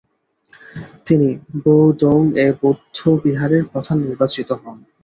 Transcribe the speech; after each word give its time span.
তিনি 1.05 1.29
বো-দোং-এ 1.63 2.47
বৌদ্ধবিহারের 2.59 3.63
প্রধান 3.71 3.97
নির্বাচিত 4.01 4.49
হন। 4.61 4.77